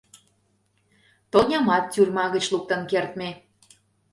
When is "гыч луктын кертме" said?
2.35-3.29